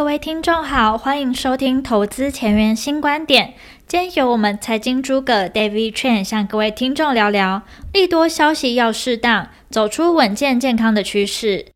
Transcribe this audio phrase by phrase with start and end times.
[0.00, 3.52] 各位听众好，欢迎收听投资前沿新观点。
[3.86, 7.60] 今天由我们财经诸葛 David Chen 向各位听众聊聊
[7.92, 11.66] 利多消息要适当，走出稳健健康的趋势。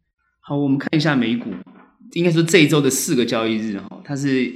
[0.40, 1.50] 好，我们看一下美股，
[2.14, 4.50] 应该说这一周的四个交易日哈，它是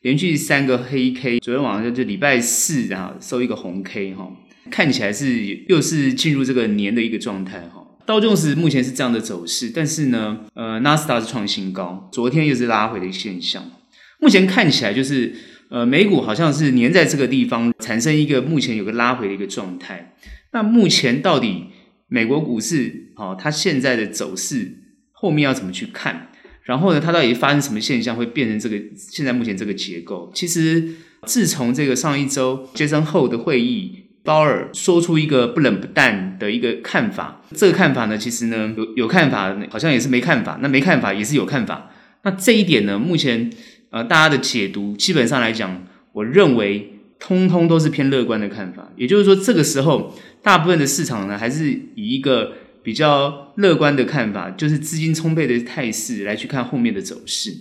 [0.00, 4.32] 连续三个黑 K，昨天晚上就礼拜四然后收一个红 K 哈，
[4.70, 7.79] 看起来是又是进入这个年的一个状态哈。
[8.10, 13.70] 道琼斯目前是这样的走势，但是呢，呃，纳斯达是创新高，昨天又是拉回的一个现象。
[14.18, 15.32] 目前看起来就是，
[15.68, 20.16] 呃，美股好像是黏在这个地方，产生一个目前有个拉回的一个状态。
[20.50, 21.66] 那目前到底
[22.08, 24.78] 美国股市，哦，它现在的走势
[25.12, 26.32] 后面要怎么去看？
[26.64, 30.32] 然后呢，它到底发生什么现象会变成这个现在目前这个结构？
[30.34, 33.99] 其实自从这个上一周接生后的会议。
[34.22, 41.90] 鲍尔说出一个不冷不淡的一个看法，这个看法呢，其实呢有有看法，好像也是没看法，那没看法也是有看法。
[42.22, 43.50] 那这一点呢，目前
[43.90, 48.92] 呃大家的解读基本上来讲，我认为通通都是偏乐观的看法。
[48.96, 57.52] 也就是说，这个时候大部分的市场呢，还是以一个比较乐观的看法，就是资金充沛的态势来去看后面的走势。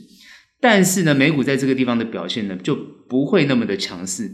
[0.62, 2.76] 但是呢，美股在这个地方的表现呢，就
[3.08, 4.30] 不会那么的强势。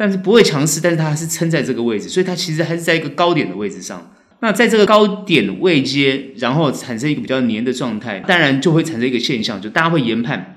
[0.00, 4.10] 但是不会强势，但是它还是撑在这个位置，所以它其实还是在一个高点的位置上。
[4.40, 10.56] 那在这个高点位阶，然后产生一个比较黏的状态，当然就会产生一个现象，就大家会研判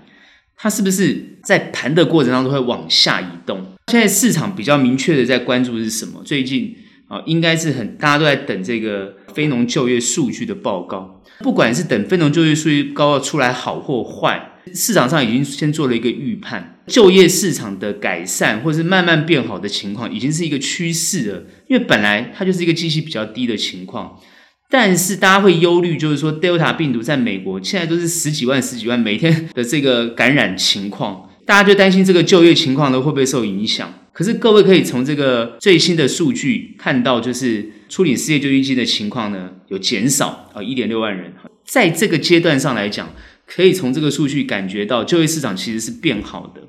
[0.55, 3.65] 它是不是在盘的过程当中会往下移动。
[3.91, 6.21] 现在市场比较明确的在关注的是什么？
[6.23, 6.77] 最近
[7.09, 14.51] 啊，应该是很大家都在等这个非农就业数据的报告，不管是等非农就业数据报告出来好或坏。
[14.73, 21.43] 市场上已经先做了一个预判，就业市场的改善或是慢慢变好的情况，已经是一个趋势了。
[21.67, 24.19] 因为本来它就是一个基期比较低的情况，
[24.69, 33.93] 但是大家会忧虑，就是说 Delta 病毒在美国现在都是十几万、十几万每天的这个感染情况，大家就担心这个就业情况呢会不会受影响。
[34.13, 41.33] 可是各位可以从这个最新的数据看到，就是处理失业救济金的情况呢有减少啊，一点六万人，
[41.65, 43.13] 在这个阶段上来讲。
[43.45, 46.61] 可以从这个数据感觉到就业市场其实是变好的，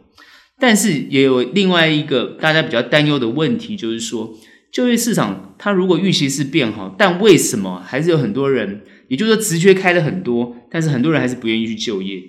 [0.58, 4.36] 但是也有另外一个大家比较担忧的问题，就是说
[4.72, 12.20] 就业市场它如果预期是变好，但为什么还是有很多人，也就是说职缺开了很多，但是很多人还是不愿意去就业？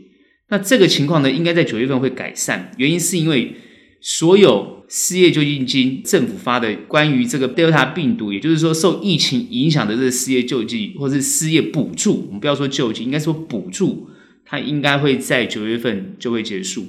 [0.50, 3.56] 那这个情况呢，应该在九月份会改善，原因是因为
[4.00, 14.08] 所有失业救济金政府发的关于这个 Delta 病毒，也就是说受疫情影响的这个失业救济或是失业补助，我们不要说救济，应该说补助。
[14.46, 16.86] 它应该会在九月份就会结束，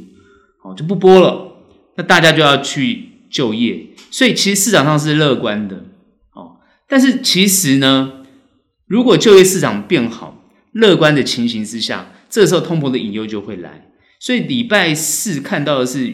[0.63, 1.55] 好，就不播了。
[1.97, 5.77] 那大家就要去就业，所以其实市场上是乐观的，
[6.35, 6.59] 哦。
[6.87, 8.13] 但是其实呢，
[8.87, 13.89] 如果就业市场变好、乐观的情形之下，这时候通膨的隐忧就会来。
[14.21, 16.13] 所以礼拜四看到的是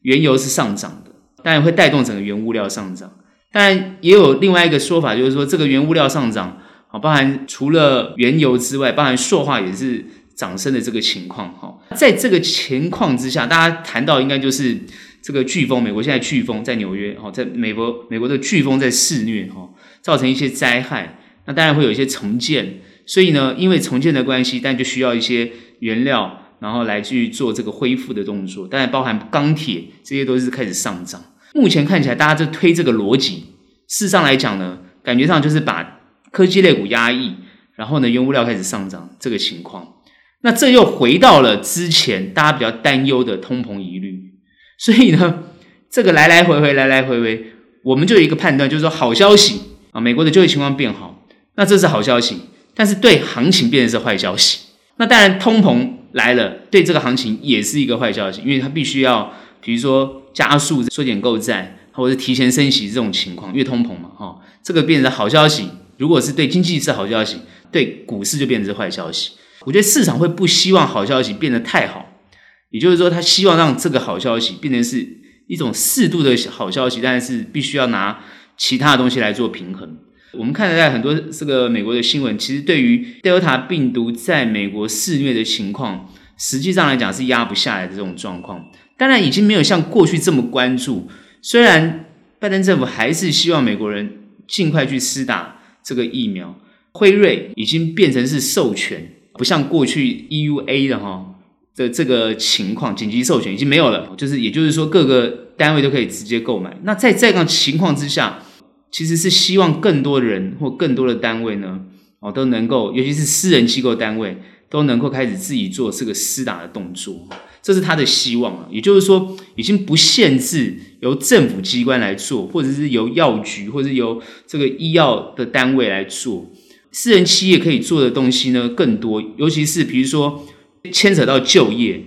[0.00, 1.12] 原油是上涨的，
[1.44, 3.12] 当然会带动整个原物料上涨。
[3.52, 10.06] 当然也有另外一个说法，就是说这个原物料上涨，好，包含除了原油之外，包含塑化也是。
[10.38, 14.78] 涨升的这个情况，哈，在这个情况之下，大家谈到应该就是
[15.20, 19.68] 这个飓风，美国现在飓风在纽约，哈，在美国，美国的飓风在肆虐，哈，
[20.00, 25.50] 造成一些灾害，那当然会有一些重建，所以呢，因为重建的关系，但就需要一些
[25.80, 31.20] 原料，然后来去做这个恢复的动作，当然包含钢铁，这些都是开始上涨。
[31.52, 33.46] 目前看起来，大家就推这个逻辑，
[33.88, 35.98] 事实上来讲呢，感觉上就是把
[36.30, 37.34] 科技类股压抑，
[37.74, 39.94] 然后呢，原物料开始上涨这个情况。
[40.42, 44.32] 那这又回到了之前大家比较担忧的通膨疑虑，
[44.78, 45.42] 所以呢，
[45.90, 47.46] 这个来来回回，来来回回，
[47.82, 49.60] 我们就有一个判断，就是说好消息
[49.90, 51.24] 啊，美国的就业情况变好，
[51.56, 52.36] 那这是好消息，
[52.74, 54.60] 但是对行情变成是坏消息。
[54.98, 65.68] 那当然，通膨来了，对这个行情也是一个坏消息，因为它必须要，比如说加速缩减购债，或者是提前升息这种情况，因为通膨嘛，哈，这个变成好消息。
[65.96, 67.38] 如果是对经济是好消息，
[67.72, 69.32] 对股市就变成是坏消息。
[69.68, 72.22] 我觉得市场会不希望好消息变得太好，
[72.70, 75.06] 也就是说，他希望让这个好消息变成是
[75.46, 78.18] 一种适度的好消息，但是必须要拿
[78.56, 79.98] 其他的东西来做平衡。
[80.32, 88.70] 我们看得在很多这个美国的新闻，其实对于 Delta 病毒在美国肆虐的情况，实际上来讲是压不下来的这种状况。
[88.96, 91.10] 当然，已经没有像过去这么关注。
[91.42, 92.06] 虽然
[92.38, 96.58] 拜登政府还是希望美国人尽快去施打这个疫苗，
[96.92, 99.12] 辉瑞已经变成是授权。
[99.38, 101.34] 不像过去 EUA 的哈
[101.76, 106.76] 的这个情况，紧急授权已经没有了，就是也就是说各个单位都可以直接购买。
[106.82, 108.42] 那在这样情况之下，
[108.90, 111.80] 其实是希望更多的人或更多的单位呢，
[112.20, 114.36] 哦都能够，尤其是私人机构单位
[114.68, 117.28] 都能够开始自己做这个施打的动作，
[117.62, 118.66] 这是他的希望啊。
[118.70, 126.50] 也就是说，已经不限制由政府机关来做，或者是由药局，或者是由这个医药的单位来做，
[126.90, 129.22] 私人企业可以做的东西呢更多。
[129.36, 130.46] 尤其是比如说
[130.92, 132.02] 牵扯到就业，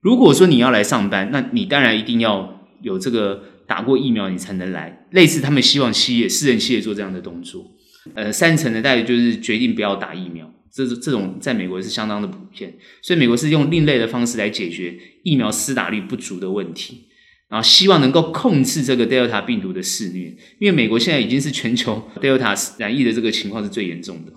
[0.00, 5.06] 如果说你要来上班，那你当然一定要有这个打过疫苗，你才能来。
[5.10, 7.72] 类似他们希望企业、私人企业做这样的动作。
[8.14, 10.52] 呃，三成的大概就是决定不要打疫苗。
[10.72, 17.08] 这这种在美国是相当的普遍，所以美国是用另类的方式来解决疫苗施打率不足的问题，
[17.50, 20.28] 然后希望能够控制这个 Delta 病毒的肆虐，
[20.60, 24.32] 因为美国现在已经是全球 Delta 染疫的这个情况是最严重的。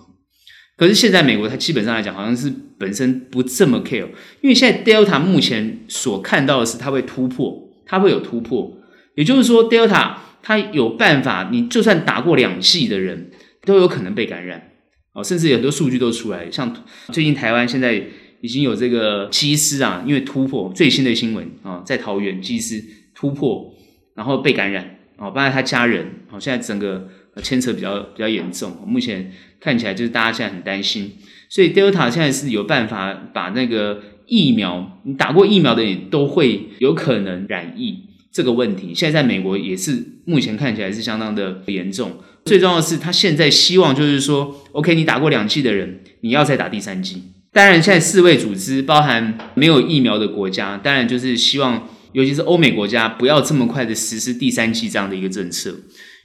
[0.76, 4.08] 可是现在美国它基本上来讲，好像是本身不这么 care，
[4.42, 8.76] 因为现在 Delta 目前所看到的是它会突破，它会有突破，
[9.14, 13.30] 也就是说 Delta 它有办法，你就算打过两剂的人
[13.62, 14.72] 都有可能被感染。
[15.12, 16.74] 哦，甚至有很多数据都出来，像
[17.12, 18.02] 最近台湾现在
[18.40, 22.82] 已经有这个机师啊，因为突破最新的新闻啊，在桃园机师
[23.24, 23.74] 突破，
[24.14, 27.08] 然后被感染啊，包括他家人，好，现在整个
[27.42, 31.12] 牵扯比较比较严重，目前看起来就是大家现在很担心，
[31.48, 38.00] 所以 Delta 现在是有办法把那个疫苗，你打过疫苗的人都会有可能染疫
[38.30, 42.18] 这个问题，现在在美国也是目前看起来是相当的严重。
[42.44, 47.22] 最重要的是，他现在希望就是说，OK，你打过两剂的人，你要再打第三剂。
[47.54, 55.74] 当然，现在世卫组织包含没有疫苗的国家，当然就是希望，尤其是欧美国家，不要这么快的实施第三剂这样的一个政策，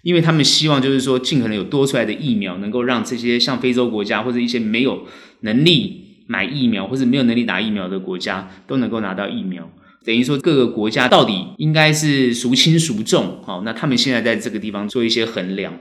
[0.03, 5.07] 因为他们希望就是说，尽可能有多出来的疫苗，能够让这些像非洲国家或者一些没有
[5.41, 9.69] 能力买疫苗或者没有能力打疫苗的国家，都能够拿到疫苗。
[10.06, 13.41] 等于说，各个国家到底应该是孰轻孰重？
[13.44, 15.77] 好，那他们现在在这个地方做一些衡量。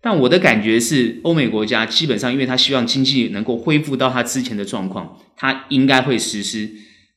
[0.00, 6.68] 但我的感觉是，欧美国家基本上，因为他希望经济能够恢复到他之前的状况，他应该会实施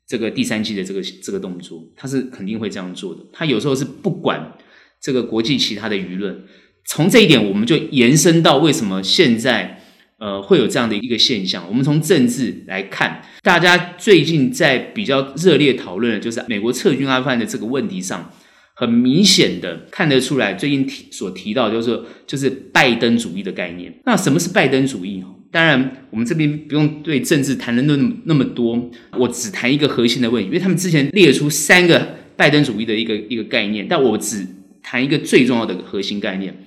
[0.08, 3.22] 这个第三季的这个这个动作，他是肯定会这样做的。
[3.34, 4.54] 他有时候是不管
[5.02, 6.44] 这个国际其他的舆论。
[6.86, 9.82] 从这一点，我们就延伸到为什么现在
[10.20, 11.68] 呃会有这样的一个现象。
[11.68, 18.32] 我们从政治来看，大家最近在比较热烈讨论的就是美国撤军阿富汗的这个问题上。
[18.78, 21.98] 很明显的看得出来，最近提所提到就是
[22.28, 24.02] 就是拜登主义的概念。
[24.06, 25.24] 那什么是拜登主义？
[25.52, 34.46] 当然，我们这边不用对政治谈的那么那么多，我只谈一个核心的问题，因为他们之前列出三个拜登主义的一个一个概念，但我只
[34.84, 36.66] 谈一个最重要的核心概念，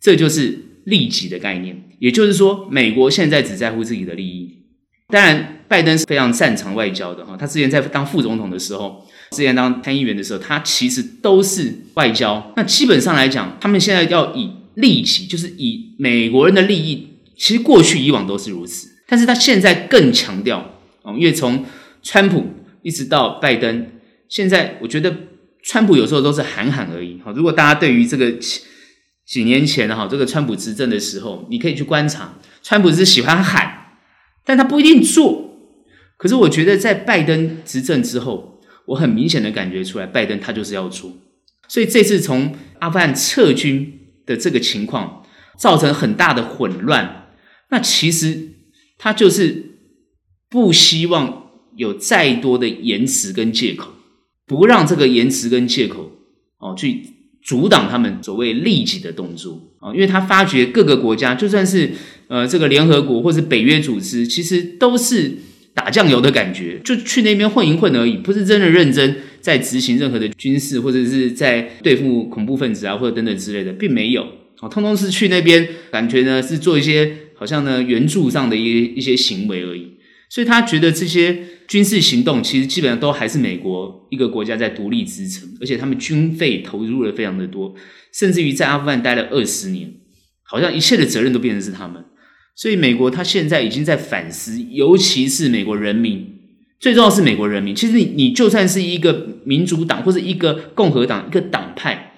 [0.00, 1.84] 这就是利己的概念。
[1.98, 4.56] 也就是说，美国现在只在乎自己的利益。
[5.08, 9.04] 当然，拜登是非常擅长外交的哈，他之前在当副总统的时候。
[9.30, 12.50] 之前当参议员的时候，他其实都是外交。
[12.56, 17.07] 那基本上来讲，他们现在要以利己，就是以美国人的利益。
[17.38, 21.64] 其实过去以往都是如此，但是他现在更强调哦，因为从
[22.02, 22.44] 川普
[22.82, 23.92] 一直到拜登，
[24.28, 25.14] 现在我觉得
[25.62, 27.18] 川普有时候都是喊喊而已。
[27.24, 28.32] 哈，如果大家对于这个
[29.24, 33.98] 几年前哈这个川普执政的时候，你可以去观察，川普是喜欢喊，
[34.44, 35.44] 但他不一定做。
[36.16, 41.12] 可是我觉得在拜登执政之后，我很明显的感觉出来，拜登他就是要做，
[41.68, 45.22] 所以这次从阿富汗撤军的这个情况
[45.56, 47.27] 造成很大的混乱，
[47.70, 48.48] 那其实
[48.98, 49.64] 他就是
[50.48, 53.90] 不希望有再多的言辞跟借口，
[54.46, 56.12] 不让这个言辞跟借口
[56.58, 57.02] 哦去
[57.42, 61.90] 阻挡他们所谓利己的动作啊，因为他发觉各个国家就算是
[62.28, 65.38] 呃这个联合国或是北约组织，其实都是。
[65.74, 74.26] 打酱油的感觉，就去那边混一混而已，不是真的认真在执行任何的军事，或者是在对付恐怖分子啊，或者等等之类的，并没有。
[74.60, 79.94] 哦，通通是去那边，感觉呢是做一些好像呢援助上的一一些行为而已。
[80.28, 87.74] 所以他觉得这些军事行动其实基本上都还是美国一个国家在独立支撑，而且他们军费投入了非常的多，
[88.12, 89.90] 甚至于在阿富汗待了二十年，
[90.42, 92.04] 好像一切的责任都变成是他们。
[92.54, 96.26] 所以，美国他现在已经在反思，尤其是美国人民，
[96.80, 97.72] 最重要是美国人民。
[97.72, 102.14] 其实你，你就算是一个民主党或者一个共和党一个党派，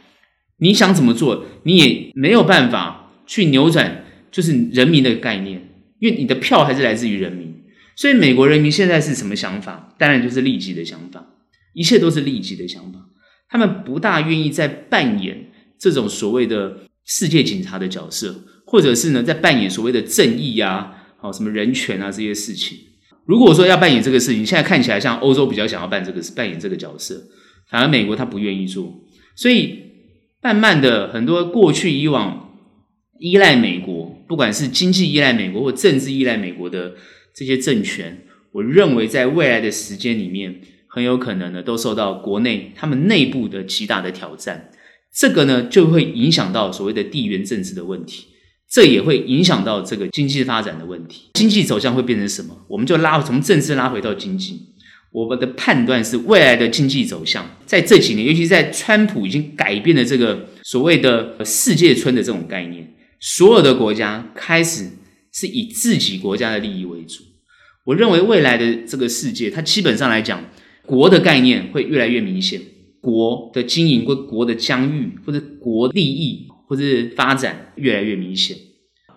[0.61, 5.62] 你想怎么做，你也没有办法去扭转，就是人民的概念，
[5.99, 7.54] 因为你的票还是来自于人民。
[7.96, 9.94] 所以，美国人民现在是什么想法？
[9.99, 11.25] 当然就是利己的想法，
[11.75, 12.99] 一切都是利己的想法。
[13.49, 15.46] 他们不大愿意再扮演
[15.78, 18.44] 这种所谓的世界警察的角色。
[18.66, 22.78] 或者是呢，在扮演所谓的正义啊，好什么人权啊这些事情。
[23.26, 27.20] 如果说要扮演这个事情，现在看起来像欧洲比较想要扮这个扮演这个角色，
[27.68, 28.94] 反而美国他不愿意做。
[29.34, 29.80] 所以
[30.40, 32.54] 慢慢的，很多过去以往
[33.18, 34.00] 依赖美国，
[34.30, 36.94] 不管是经济依赖美国或政治依赖美国的
[37.34, 38.16] 这些政权，
[38.52, 44.70] 我认为在未来的时间里面，很有可能呢都受到国内他们内部的极大的挑战。
[45.12, 48.28] 这个呢就会影响到所谓的地缘政治的问题，
[48.70, 51.30] 这也会影响到这个经济发展的问题。
[51.34, 52.56] 经济走向会变成什么？
[52.68, 54.60] 我们就拉从政治拉回到经济。
[55.10, 64.91] 我们的判断是，未来的经济走向在这几年，尤其在川普已经改变了这个所谓的世界村的这种概念，所有的国家开始
[65.31, 67.23] 是以自己国家的利益为主。
[67.85, 70.45] 我认为未来的这个世界，它基本上来讲，
[70.87, 72.61] 国的概念会越来越明显，
[73.00, 76.83] 国的经营或国的疆域或者国利益或者
[77.15, 78.57] 发展越来越明显。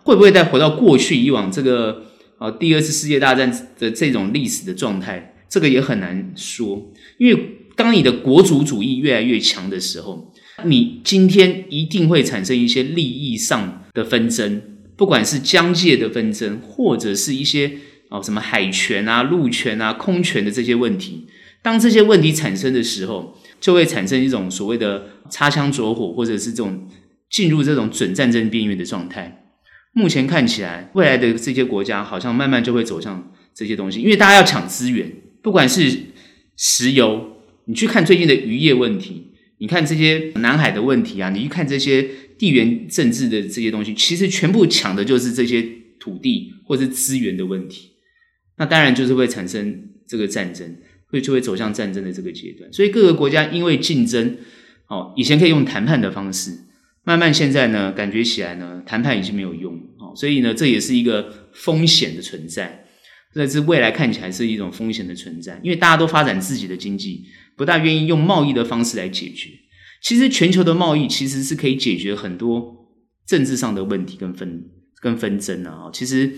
[0.04, 2.08] 会不会再回到过去以往这个
[2.38, 5.34] 啊第二次世界大战的这种历史的状态？
[5.48, 10.34] 这个也很难说，因为当你的国族主义越来越强的时候，
[10.66, 14.62] 你今天一定会产生一些利益上的纷争，
[14.96, 17.72] 不管是疆界的纷争，或者是一些
[18.10, 21.28] 哦什么海权啊、陆权啊、空权的这些问题。
[21.62, 26.90] 当这些问题产生的时候，就会产生一种所谓的擦枪走火，或者是这种
[27.30, 29.46] 进入这种准战争边缘的状态。
[29.94, 35.10] 目前看起来，未来的这些国家好像慢慢就会走向这些东西，因为大家要抢资源。
[35.42, 35.90] 不管是
[36.58, 42.10] 石油，你去看最近的渔业问题，你看这些南海的问题啊，你去看这些
[42.44, 45.66] 地缘政治的这些东西，其实全部抢的就是这些
[45.98, 47.92] 土地或是资源的问题。
[48.58, 50.76] 那当然就是会产生这个战争，
[51.08, 52.70] 会就会走向战争的这个阶段。
[52.74, 54.36] 所以各个国家因为竞争，
[54.90, 56.52] 哦，以前可以用谈判的方式，
[57.06, 62.86] 慢慢现在呢，感觉起来呢，谈判已经没有用，哦，所以呢，这也是一个风险的存在。
[63.34, 67.24] 这是未来看起来是一种风险的存在，因为大家都发展自己的经济，
[67.56, 69.50] 不大愿意用贸易的方式来解决。
[70.04, 72.76] 其实全球的贸易其实是可以解决很多
[73.26, 74.66] 政治上的问题跟纷
[75.02, 75.90] 跟纷争啊。
[75.94, 76.32] 其实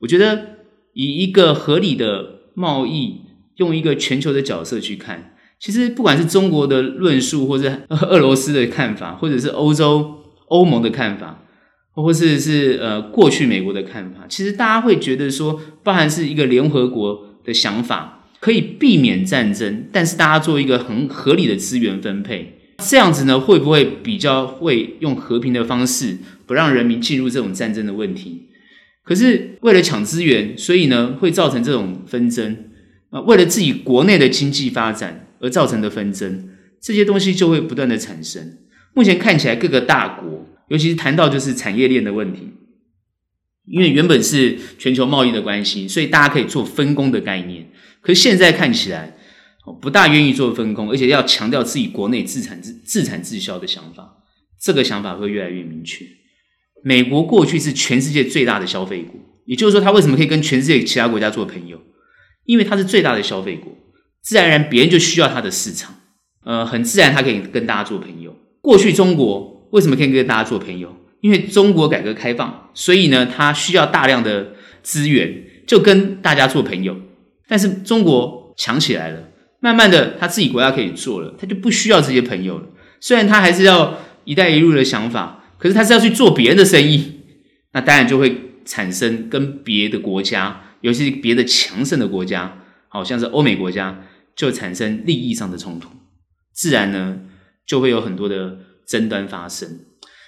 [0.00, 0.56] 我觉得
[0.94, 3.20] 以一个合理的贸易，
[3.56, 11.38] 用一个全球的角色去看，其实不管是中国的论述，或者俄罗斯的看法，或者是欧洲欧盟的看法。
[11.94, 28.48] 或是是呃，过去美国的看法，其实大家会觉得说，包含是一个联合国的想法，可以避免战争，但是大家做一个很合理的资源分配，这样子呢，会不会比较会用和平的方式，不让人民进入这种战争的问题？
[29.04, 32.70] 可是为了抢资源，所以呢，会造成这种纷争
[33.10, 36.48] 啊，为了自己国内的经济发展而造成的纷争，
[36.80, 38.58] 这些东西就会不断的产生。
[38.94, 40.48] 目前看起来，各个大国。
[40.68, 42.48] 尤其是谈到就是产业链的问题，
[43.66, 47.68] 因为原本是全球贸易的关系，所以大家可以做分工的概念。
[48.00, 49.14] 可是现在看起来，
[49.80, 54.18] 不大愿意做分工，而且要强调自己国内自产自自产自销的想法。
[54.60, 56.04] 这个想法会越来越明确。
[56.82, 61.80] 美国过去是全世界最大的消费国，也就是说，它为什么可以跟全世界其他国家做朋友？
[62.44, 63.72] 因为它是最大的消费国，
[64.22, 65.94] 自然而然别人就需要它的市场，
[66.44, 68.36] 呃，很自然它可以跟大家做朋友。
[68.60, 69.52] 过去中国。
[69.72, 70.94] 为什么可以跟大家做朋友？
[71.22, 76.94] 因为中国改革开放，所以呢，它需要大量的资源，就跟大家做朋友。
[77.48, 79.30] 但是中国强起来了，
[79.62, 82.66] 慢慢的，他自己国家可以做了，他就不需要这些朋友了。
[83.00, 87.20] 虽然他还是要“一带一路”的想法，可是他是要去做别人的生意，
[87.72, 94.04] 那当然就会产生跟别的国家，尤其是别的强盛的国家，好像是欧美国家，
[94.36, 95.88] 就产生利益上的冲突，
[96.52, 97.20] 自然呢，
[97.64, 98.58] 就会有很多的。
[98.84, 99.78] 争端发生，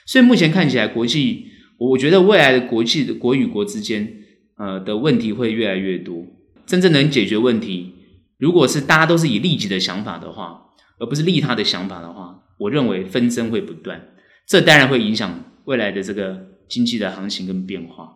[0.06, 4.08] 所以目前看起来，国际，我觉得未来的国际的国与国之间，
[4.56, 6.24] 呃的问题会越来越多。
[6.64, 7.93] 真正能解决问题，
[8.38, 10.62] 如果是大家都是以利己的想法的话，
[10.98, 14.08] 而不是利他的想法的话，我认为纷争会不断。
[14.46, 18.08] 这当然会影响未来的这个经济的行情跟变化。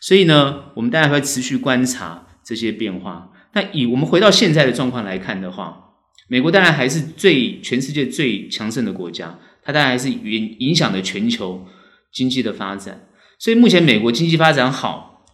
[0.00, 3.30] 所以呢，我们当然会持续观察这些变化。
[3.54, 5.94] 那以我们回到现在的状况来看的话，
[6.28, 9.38] 美国当然还是最全世界最强盛的国家。
[9.64, 11.64] 它当然还是影影响了全球
[12.12, 13.06] 经济的发展，
[13.38, 15.24] 所以目前美国经济发展好，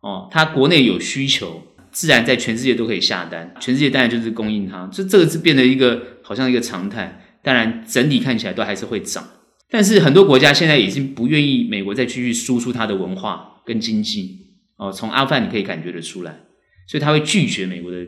[0.00, 1.62] 哦，它国内有需求，
[1.94, 7.22] 自然在全世界都可以下单，全世界当然就是供应它，这这个是变得一个好像一个常态。
[7.42, 9.22] 当然整体看起来都还是会涨，
[9.70, 14.46] 但是很多国家现在已经不愿意美国再继续输出它的文化跟经济，
[14.76, 16.40] 哦，从阿富汗你可以感觉得出来，
[16.88, 17.98] 所以他会拒绝美国的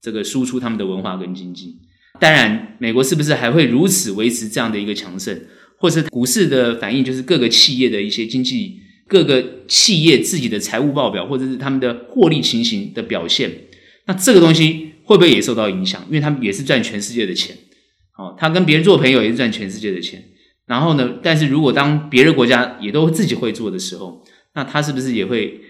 [0.00, 1.78] 这个输出他们的文化跟经济。
[2.20, 5.40] 当然，美国是不是还会如此维持这样的一个强盛，
[5.78, 13.50] 或是股市的反应，就是各个企业的一些经济，各个企业自己的财务报表，或者是他们的获利情形的表现，
[14.06, 16.02] 那这个东西会不会也受到影响？
[16.08, 17.56] 因为他们也是赚全世界的钱，
[18.16, 20.24] 哦，他跟别人做朋友也是赚全世界的钱。
[20.66, 25.60] 然后呢，但是如果当别的国家也都自己会做的时候，那他是不是也会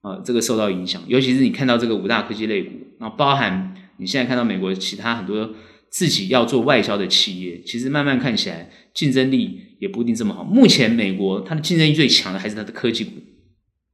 [0.00, 1.02] 啊、呃、这个受到影响？
[1.06, 2.70] 尤其是你看到这个五大科技类股。
[2.98, 5.54] 然后包含你现在看到美国其他很多
[5.90, 10.44] 自己要做外销的企业，其实慢慢看起来竞争力也不一定这么好。
[10.44, 13.12] 目前美国它的竞争力最强的还是它的科技股，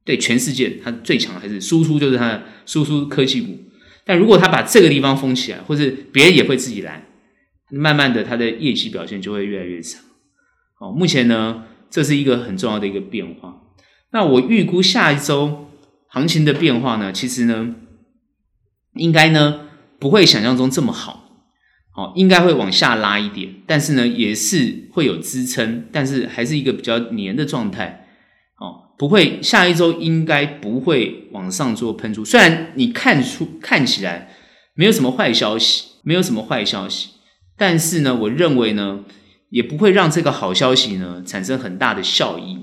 [0.03, 3.57] 对全世界它最强的还是输出就是它的输出科技股。
[4.05, 7.07] 但如果它把这个地方封起来，或者别人也会自己来，
[7.71, 9.99] 慢慢的它的业绩表现就会越来越差。
[10.77, 13.61] 好，目前呢，这是一个很重要的一个变化。
[14.11, 15.71] 那我预估下一周
[16.07, 17.75] 行情的变化呢，其实呢，
[18.93, 19.61] 应该呢
[19.99, 21.24] 不会想象中这么好，
[21.95, 28.05] 好，应该会往下拉一点，但是呢也是会有支撑，但是还是一个比较黏的状态，
[28.59, 34.29] 哦，不会下一周应该不会往上做喷出，虽然你看出看起来
[34.73, 37.11] 没有什么坏消息，没有什么坏消息，
[37.57, 39.05] 但是呢，我认为呢
[39.49, 42.57] 也不会让这个好消息呢产生很大的效益。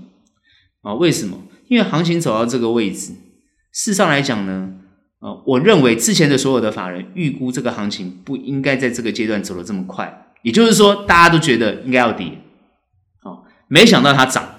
[0.82, 1.38] 啊，为什么？
[1.68, 3.12] 因为行情走到这个位置，
[3.72, 4.74] 事实上来讲呢，
[5.22, 12.38] 呃，我认为之前的所有的法人预估这个行情不应该在这个阶段走得这么快，也就是说，大家都觉得应该要跌，
[13.22, 14.56] 哦，没想到它涨，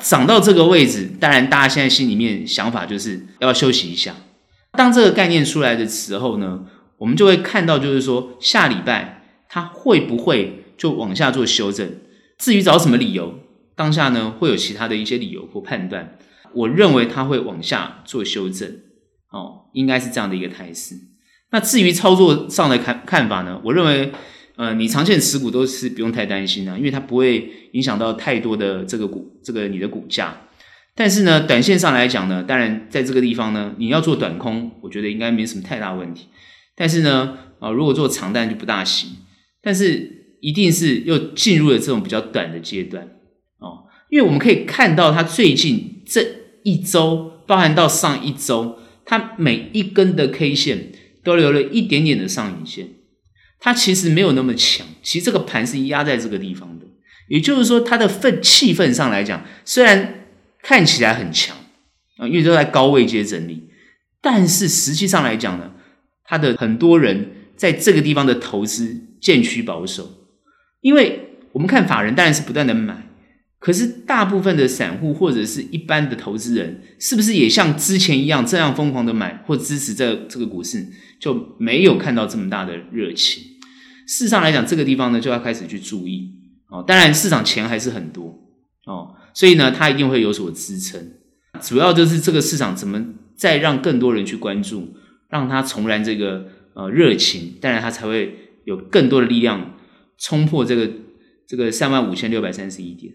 [0.00, 4.16] 涨到这个位置，当然大家现在心里面想法就是要休息一下。
[4.72, 6.64] 当这个概念出来的时候呢，
[6.98, 11.88] 我们就会看到，就是说下礼拜它会不会就往下做修正？
[12.36, 13.38] 至于找什么理由？
[13.76, 16.18] 当下呢，会有其他的一些理由或判断，
[16.52, 18.78] 我认为它会往下做修正，
[19.34, 20.94] 哦，应该是这样的一个态势。
[21.50, 24.12] 那至于操作上的看看法呢，我认为，
[24.54, 30.42] 呃，你长线持股都是不用太担心的，因为它不会影响到太多的这个股，这个你的股价。
[30.94, 36.28] 但是呢，短线上来讲呢，当然在这个地方呢，你要做短空，我觉得应该没什么太大问题。
[36.76, 39.10] 但是呢，啊、呃，如果做长单就不大行。
[39.60, 43.02] 但是一定是又进入了这种比较短的阶段
[43.58, 43.84] 哦。
[44.10, 46.20] 因为我们可以看到，它最近这
[46.64, 50.92] 一周，包含到上一周，它每一根的 K 线
[51.22, 52.88] 都留了一点点的上影线，
[53.60, 54.86] 它其实没有那么强。
[55.02, 56.86] 其实这个盘是压在这个地方的，
[57.28, 60.26] 也就是说，它的氛气氛上来讲，虽然
[60.62, 61.56] 看起来很强
[62.16, 63.68] 啊，因为都在高位阶整理，
[64.20, 65.72] 但是实际上来讲呢，
[66.24, 70.28] 它的很多人在这个地方的投资渐趋保守，
[70.80, 73.08] 因为我们看法人当然是不断的买。
[73.64, 80.86] 可是，大部分的散户或者是一般的投资人，是不是也像之前一样这样疯狂的买或支持这这个股市，
[81.18, 83.42] 就没有看到这么大的热情？
[84.06, 86.30] 事实上来讲，这个地方呢就要开始去注意
[86.68, 86.84] 哦。
[86.86, 87.88] 当然，市场钱还是。
[87.90, 88.38] 很多
[88.84, 91.00] 哦，所以呢，它一定会有所支撑。
[91.62, 92.20] 主要就是。
[92.20, 93.02] 这个市场怎么
[93.34, 94.94] 再让更多人去关注，
[95.30, 99.74] 让它重燃这个呃热情，当然它才会有更多的力量
[100.18, 100.90] 冲破这个
[101.48, 103.14] 这个三万五千六百三十一点。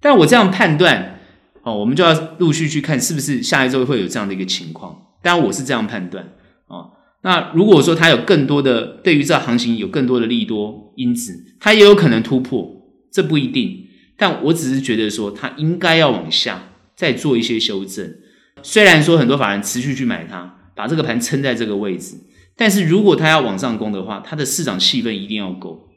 [0.00, 1.20] 但我这样判断，
[1.62, 4.96] 哦，我们就要陆续去看是不是下一周会有这样的一个情况。
[5.22, 6.32] 当然，我是这样判断，
[6.66, 12.66] 哦，那如果说它有更多的对于这行情有更多的利多因子，它也有可能突破，
[13.12, 13.86] 这不一定。
[14.16, 16.62] 但我只是觉得说，它应该要往下
[16.96, 18.14] 再做一些修正。
[18.62, 22.16] 虽然说很多法人持续去买它，把这个盘撑在这个位置，
[22.56, 25.88] 但是如果它要往上攻的话，它的市场气氛一定要够，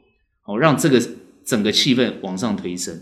[0.44, 1.02] 哦，让这个
[1.46, 2.98] 整个气氛往上推升。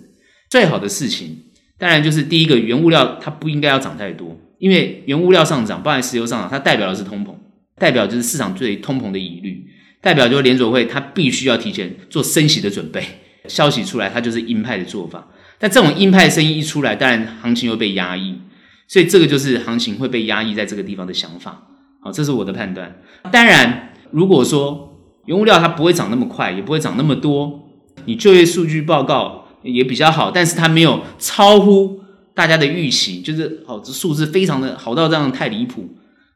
[0.53, 1.45] 最好的事情，
[1.79, 7.31] 当然就是第一个，原物料它不应该要涨太多，因为原物料上涨，包含石油上涨，它代表的是通膨，
[7.79, 9.67] 代表就是市场对通膨的疑虑，
[10.03, 13.03] 代表就是联准会它必须要提前做升息的准备。
[13.49, 15.27] 消息出来，它就是鹰派的做法。
[15.59, 18.39] 但这种鹰派声音一出来，当然行情又被压抑，
[18.87, 21.67] 所以这个就是行情会被压抑在这个地方的想法。
[22.03, 23.01] 好，这是我的判断。
[23.31, 27.71] 当然，如果说原物料它不会涨那么快，也不会涨那么多，
[28.05, 29.42] 你就业数据报告。
[29.63, 32.01] 也比较好，但是它没有超乎
[32.35, 35.89] 大家的预期，就是哦，这数字非常的好到这样太离谱。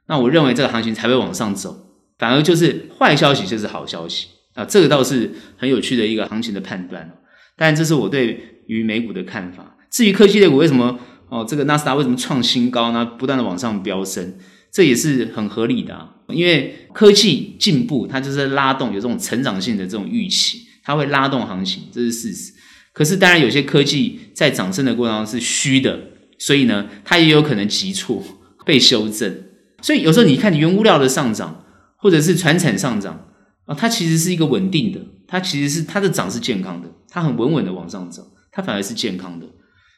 [0.09, 1.77] 那我认为这个行情才会往上走，
[2.19, 7.12] 反而就是坏消息就是好消息啊，这个倒是很有趣的一个行情的判断。
[7.57, 9.77] 但，这是我对于美股的看法。
[9.91, 13.05] 至于科技类股为什么哦，这个纳斯达为什么创新高呢？
[13.19, 14.35] 不断的往上飙升，
[14.71, 22.53] 这也是很合理的啊，因为科技进步，它就是拉动有这种成长性的这种预期，它会拉动行情，这是事实。
[22.97, 26.01] 可是，当然有些科技在涨升的过程中是虚的，
[26.39, 28.25] 所以呢，它也有可能急挫
[28.65, 29.43] 被修正。
[29.83, 31.63] 所以有时候你看原物料的上涨，
[31.99, 33.29] 或者是传产上涨
[33.67, 39.47] 啊，它其实是一个稳定的，它其实是它的涨是健康的，它很稳稳的往上走，它反而是健康的。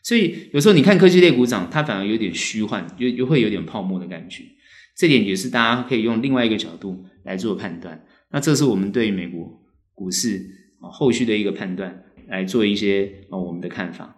[0.03, 4.43] 所以有时候你看科技类股涨，它反而有点虚幻，又又会有点泡沫的感觉。
[4.97, 8.03] 这点也是大家可以用另外一个角度来做判断。
[8.33, 9.49] 那这是我们对于美国
[9.95, 10.45] 股市
[10.81, 12.03] 啊后续的一个判断。
[12.29, 14.15] 来做一些呃我们的看法。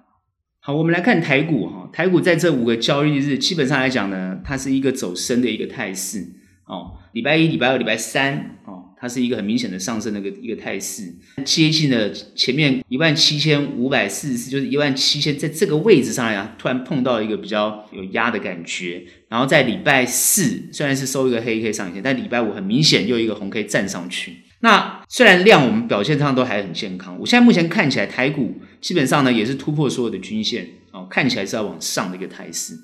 [0.63, 6.21] 好，我们来看台股哈，台股在这五个交易日基本上来讲呢，它是一个走升的一个态势
[6.67, 11.15] 哦，礼拜一、礼拜二、礼拜三哦，它是一个很明显的上升的一个一个态势，
[11.47, 24.37] 接近了前面一万七千五百四十四，就是一万七千，在这个位置上来讲，突然碰到一个比较有压的感觉，然后在礼拜四虽然是收一个黑 K 上影线，但礼拜五很明显又一个红 K 站上去。
[24.63, 32.75] 那虽然量我们表现上都还很健康，我现在目前看起来台股基本上呢也是突破所有的均线哦，看起来是要往上的一个态势。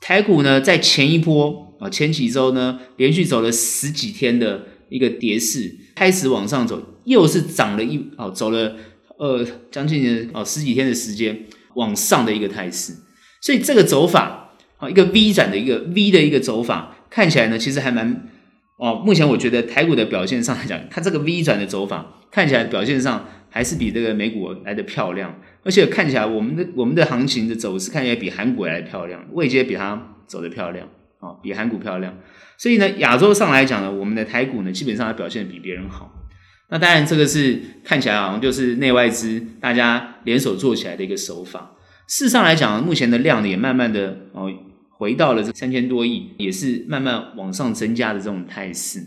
[0.00, 8.74] 台股呢在前一波啊前几周呢连续走了十几天的一个跌势，开始往上走，又是涨了一哦走了
[9.18, 12.94] 呃将近哦十几天的时间往上的一个态势，
[13.40, 18.28] 所以这个走法啊一个 V 转的一个 V 的一个走法，看起来呢其实还蛮。
[18.76, 30.88] 哦，目前我觉得台股的表现上来讲，它这个 V 转的走法看起来表现上还是比这个美股来的漂亮，而且看起来我们的我们的行情的走势看起来比韩股来的漂亮，位阶比它走的漂亮，
[31.20, 32.18] 哦，比韩股漂亮。
[32.58, 36.10] 所以呢，亚洲上来讲呢，我们的台股呢基本上还表现的比别人好。
[36.70, 41.72] 那当然，这个是看起来好像就是内外资大家联手做起来的一个手法。
[42.08, 44.50] 事实上来讲，目前的量呢也慢慢的哦。
[45.02, 49.00] 回到了这三千多亿，也是慢慢往上增加的这种态势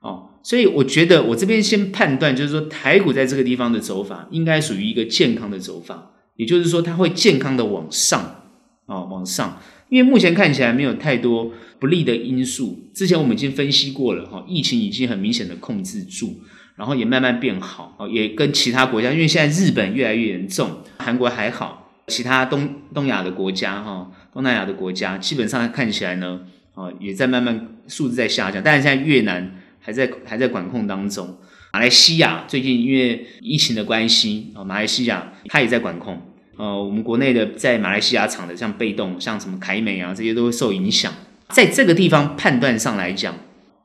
[0.00, 8.42] 哦，所以我觉得我这边先判断，就是说台股在这个地方的走法应该属于一个健康的走法，也就是说它会健康的往上
[8.86, 12.90] 哦，往上，因为目前看起来没有太多不利的因素。
[12.92, 16.40] 之前我们已经分析过了哈，疫情已经很明显的控制住，
[16.74, 24.10] 然后也慢慢变好哦，也跟其他国家，因为现在日本越来越严重，韩国还好，其他东东亚的国家哈。
[24.32, 26.40] 东南亚的国家基本上看起来呢，
[26.74, 31.36] 啊，也在慢慢数字在下降，但是现在越南还在还在管控当中。
[31.72, 36.20] 马来西亚最近因为疫情的关系啊，马来西亚它也在管控。
[36.56, 41.12] 呃，我们国内的在马来西亚厂的像被动，像什么凯美啊这些都会受影响。
[41.48, 43.34] 在这个地方判断上来讲，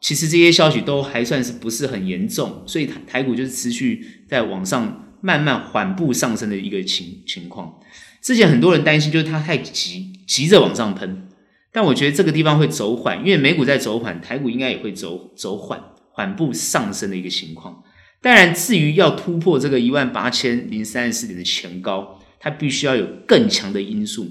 [0.01, 7.79] 其实这些消息都还算是不是很严重，所以台台股就是持续在往上慢慢缓步上升的一个情情况。
[8.25, 11.27] 之前很多人担心，就是它太急，急着往上喷。
[11.71, 17.83] 但我觉得这个地方会走缓，因为美股在走缓，台股应该也会走走缓，缓步上升的一个情况。
[18.23, 24.27] 当然，至于要突破这个一万八千零三十四点的前高，它必须要有更强的因素，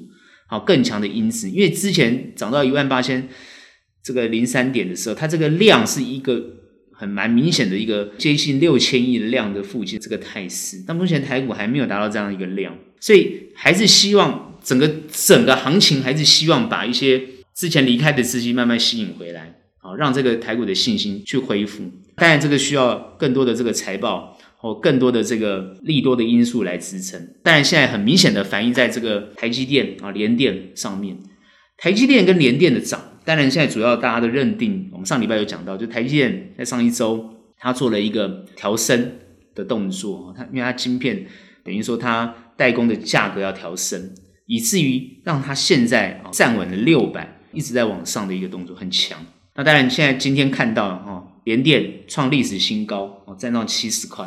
[0.48, 1.48] 好，更强的因子。
[1.48, 3.28] 因为之前涨到一万八千
[4.02, 6.42] 这个零三点的时候，它这个量是一个
[6.94, 10.82] 很蛮明显的一个接近六千亿的量的附近这个态势。
[10.86, 12.76] 但目前台股还没有达到这样一个量。
[13.00, 17.20] 所以还是希望整个整个行情还是希望把一些
[17.54, 21.84] 之前离开的资金慢慢吸引回来，好，让这个台股的信心去恢复。
[22.16, 27.20] 当然，这个需要更多的这个财报或更多的这个利多的因素来支撑。
[27.42, 31.18] 当然，现在很明显的反映在这个台积电啊、联电上面。
[31.76, 39.12] 台积电跟联电的涨，当然现在主要大家都认定，我们上礼拜有讲到，就台积电在上一周它做了一个调升
[39.54, 41.26] 的动作，它因为它晶片
[41.62, 42.34] 等于说它。
[42.56, 44.14] 代工的价格要调升，
[44.46, 49.18] 以至于让它现在啊站稳了六百，一直在往上的一个动作很强。
[49.56, 54.24] 那当然，现在今天看到哈，联电创历史新高哦，站到七十块，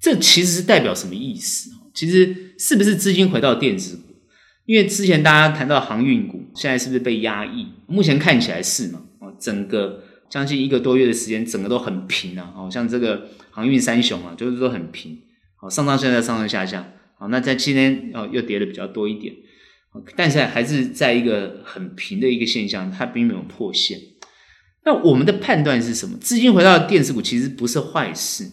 [0.00, 1.72] 这其实是代表什么意思？
[1.92, 3.98] 其实是不是资金回到电子？
[4.70, 7.66] 因为之前大家谈到航运股，现在是不是被压抑？
[7.88, 9.02] 目前看起来是嘛？
[9.18, 15.18] 哦，整个将近一个多月的时间，整个都很平啊，好像这个航运三雄啊，就是说很平，
[15.56, 16.86] 好上上下下，上上下下。
[17.18, 19.34] 好，那在今天哦又跌的比较多一点，
[20.14, 23.98] 但是还是在一个很平的一个现象，它并没有破线。
[24.84, 26.16] 那我们的判断是什么？
[26.18, 28.48] 资金回到电子股其实不是坏事。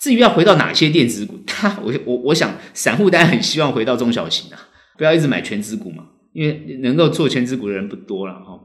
[0.00, 4.58] 至于要回到哪些电子股，它我我我想，散户当然很希望回到中小型啊，
[5.00, 8.60] 不要一直买全值股嘛，因为能够做全值股的人不多了哈。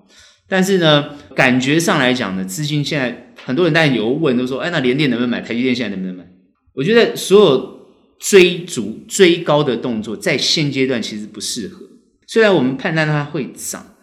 [0.50, 5.39] 但是呢，感觉上来讲呢，资金现在很多人当然有问，都说，哎，那联电能不能买？
[5.39, 6.28] 台积电现在能不能买？
[6.74, 7.74] 我觉得所有。
[8.17, 11.86] 追逐追高的动作，在现阶段其实不适合。
[12.26, 13.93] 虽然我们判断它会涨，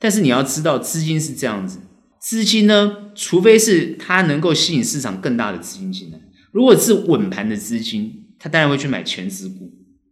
[0.00, 1.78] 但是你要知道，资金是这样子。
[2.20, 6.18] 资金呢，除非是它能够吸引市场更大的资金进来。
[6.50, 9.70] 如果是稳盘的资金，它当然会去买全值股，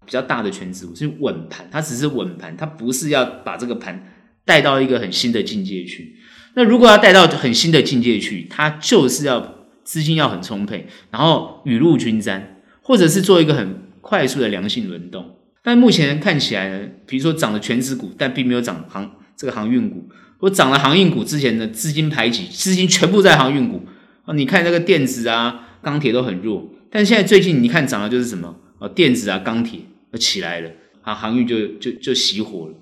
[0.09, 4.11] 比较大的权值股是稳盘，它只是稳盘，它不是要把这个盘
[4.47, 6.17] 带到一个很新的境界去。
[6.55, 12.55] 那如果要带到很新的境界去，它就是要资金要很充沛，然后雨露均沾。
[12.81, 23.83] 或者是做一个很快速的良性轮动，但目前看起来呢，比如说涨了权值股，但并没有涨航这个航运股，或涨了航运股之前的资金排挤，资金全部在航运股
[24.25, 24.35] 啊。
[24.35, 28.89] 你看这个电子啊、钢铁都很弱，但现在最近你看涨的就是什么啊？
[28.89, 29.81] 电子啊、钢铁
[30.17, 30.71] 起来了
[31.03, 32.75] 啊，航运就就就熄火了。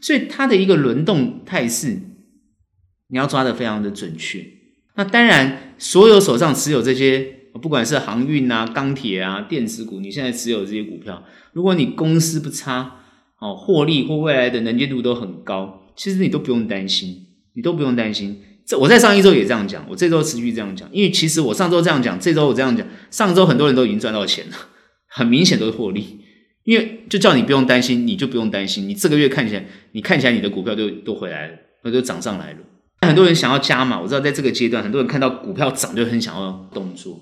[0.00, 1.98] 所以它的一个轮动态势，
[3.08, 4.44] 你要抓得非常的准确。
[4.96, 7.20] 那当然，所有手上持有这些，
[7.62, 12.96] 不管是航运啊、钢铁啊、电子股，你现在持有这些股票，如果你公司不差，
[13.40, 18.40] 哦，获利或未来的能见度都很高，其实你都不用担心，你都不用担心。
[18.66, 24.56] 这我在上一周也这样讲，我这周持续这样讲，因为其实我上周这样讲，这周我这样讲，上周很多人都已经赚到钱了，
[25.08, 26.20] 很明显都是获利，
[26.64, 32.58] 因为就叫你不用担心，你就不用担心，你这个月看起来，你看起来你的股票就都回来了，那就涨上来了。
[33.02, 37.20] 很多人想要加码，我知道在这个阶段，很多人看到股票涨就很想要动作。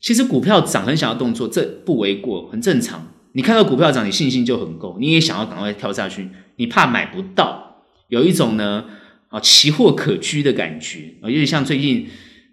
[0.00, 3.12] 其实股票涨很想要动作，这不为过，很正常。
[3.32, 8.84] 你看到股票涨，你信心就很够，你也想要赶快跳下去，你怕买不到，有一种呢
[9.28, 12.08] 啊奇货可居的感觉啊，因为像最近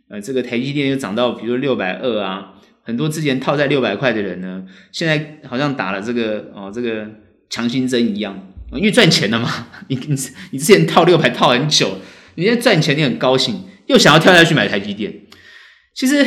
[0.10, 2.56] 呃这个台积电又涨到，比如六百二啊，
[2.88, 7.06] 很多之前套在六百块的人呢，现在好像打了这个哦这个
[7.50, 10.15] 强心针一样，因为赚钱了嘛， 你你
[10.52, 11.97] 你之前套六百套很久。
[12.36, 15.12] 你现在赚钱，你很高兴，又想要跳下去买台积电。
[15.93, 16.26] 其实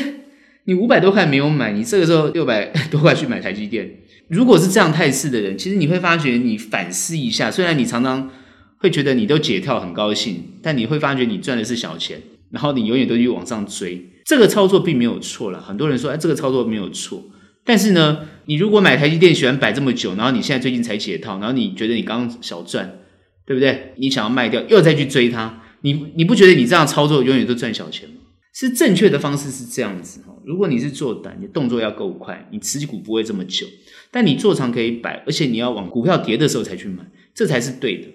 [0.64, 3.88] 你五百多块没有买，你这个时候六百 多块去买台积电，
[4.28, 8.30] 如果是这样态势的人，其实你会发觉，你反思一下，虽然你常常
[8.76, 12.20] 会觉得你都解跳很高兴，但你会发觉你赚的是小钱，
[12.50, 14.09] 然后你永远都去往上追。
[14.24, 17.24] 这个操作并没有错了，很多人说，哎，这个操作没有错。
[17.64, 22.98] 但是呢，你如果买台积电喜欢摆这么久，然后你现在最近才解套，然后你觉得你刚刚小赚，
[23.46, 23.94] 对不对？
[23.96, 25.62] 你想要卖掉，又再去追它。
[25.82, 28.16] 你你不觉得你这样操作永远都赚小钱吗？
[28.52, 30.34] 是正确的方式是这样子哈。
[30.44, 33.66] 如果你是做短，你动作要够快，你持股不会这么久。
[34.10, 37.04] 但你做长可以摆，而且你要往股票跌的时候才去买，
[37.34, 38.08] 这才是对的。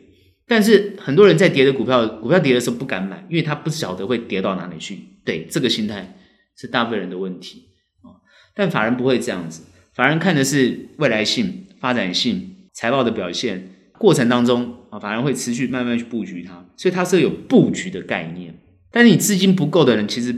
[0.48, 5.00] 但是很多人在跌的股票，股票跌的时候不敢买，因为他不晓得会跌到哪里去。
[5.24, 6.18] 对，这个心态
[6.56, 7.64] 是大部分人的问题
[8.02, 8.22] 啊。
[8.54, 13.72] 但法人不会这样子，法人看的是未来性、发展性、财报的表现。
[13.98, 18.54] 过程当中啊，法人会持续慢慢去布局它，所以它是有布局的概念。
[18.92, 20.36] 但是你资金不够的人，其实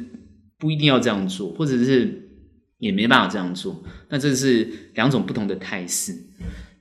[0.58, 2.30] 不一定要这样做，或者是
[2.78, 3.84] 也没办法这样做。
[4.10, 6.13] 那这是两种不同的态势。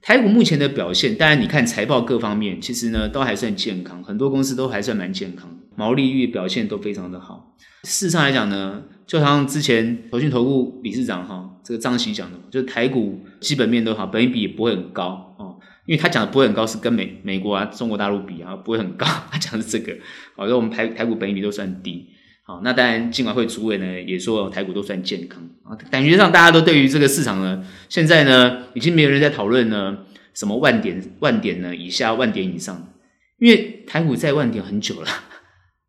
[0.06, 7.56] 台股目前的表现，当然你看财报各方面，其实呢都还算健康，很多公司都还算蛮健康，毛利率表现都非常的好。
[7.82, 15.58] 事实上来讲呢，就像之前投信投顾理事长哈这个张琦讲的，就是台股基本面都好，本益比也不会很高哦。
[15.86, 19.04] 因为他讲的不会很高，是跟美美国啊、中国大陆比啊，不会很高。
[19.32, 19.98] 他讲的是这个，
[20.36, 22.06] 好，说我们台台股本益比都算低。
[22.48, 25.74] 好，那当然，金管会主委呢也说台股都算健康啊。
[25.90, 29.98] 感觉上大家都对于这个市场呢，现在呢已经没有人在讨论呢
[30.32, 32.92] 什么万点万点呢以下万点以上，
[33.40, 35.08] 因为台股在万点很久了，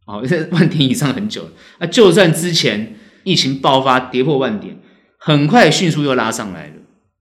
[0.07, 1.51] 好，在万点以上很久了。
[1.77, 4.79] 那就算之前疫情爆发跌破万点，
[5.19, 6.73] 很快迅速又拉上来了。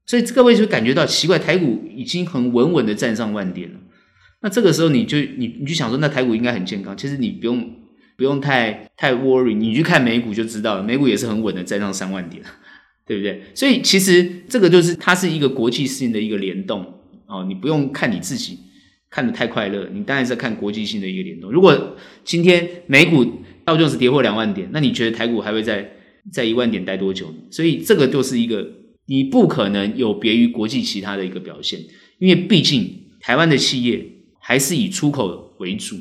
[0.07, 3.81] 所以各位就感觉到奇怪，台股已经很稳稳的站上万点了。
[4.41, 6.97] 那这个时候你就你你就想说，那台股应该很健康。
[6.97, 7.71] 其实你不用
[8.17, 12.43] 不用太太 worry，你去看美股就知道了，美股也是很稳的站上三万点，
[13.07, 13.43] 对不对？
[13.55, 16.85] 所以其实这个就是它是一个国际性的一个联动
[17.27, 18.59] 哦，你不用看你自己
[19.11, 21.51] 看的太快乐，你当然是看国际性的一个联动。
[21.51, 23.25] 如果今天美股
[23.65, 25.93] 道琼斯跌破两万点，那你觉得台股还会在
[26.33, 27.33] 在一万点待多久？
[27.51, 28.67] 所以这个就是一个。
[29.09, 31.79] 你不可能有别于国际其他的一个表现，
[32.19, 34.05] 因为毕竟台湾的企业
[34.41, 35.95] 还是以出口为主，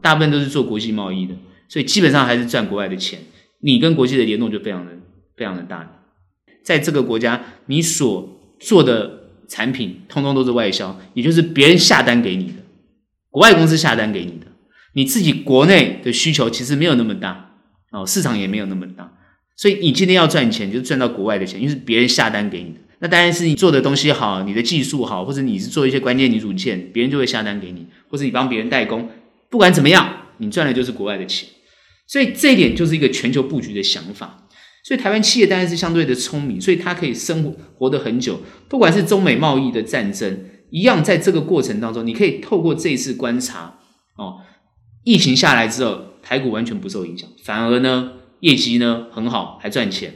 [0.00, 1.34] 大部分都是做国际贸易的，
[1.68, 3.18] 所以基本上还是赚国外的钱。
[3.60, 4.92] 你跟国际的联动就非常的
[5.36, 5.88] 非常的大，
[6.64, 12.54] 在这个国家，你所做的产品通通都是外销，也就是别人下单给你的，
[13.30, 14.46] 国外公司下单给你的，
[14.94, 17.52] 你自己国内的需求其实没有那么大，
[17.92, 19.12] 哦，市场也没有那么大。
[19.56, 22.80] 所以你今天要赚钱，就是赚到国外的钱，因为是别人下单给你的。
[22.98, 29.08] 那当然是你做的东西好，你的技术好，或者你是做一些关键零组件，别人就会下单给你，或者你帮别人代工。
[29.52, 31.48] 不管怎么样，你赚的就是国外的钱。
[32.08, 34.48] 所以这一点就是一个全球布局的想法。
[34.82, 38.40] 所以台湾企业当然是相对的聪明，所以它可以生活活得很久。
[38.68, 43.78] 不管是中美贸易的战争，一样在这个过程当中，你可以透过这一次观察
[44.16, 44.38] 哦，
[45.04, 48.14] 疫情下来之后，台股完全不受影响，反而呢。
[48.42, 50.12] 业绩呢很好，还赚钱。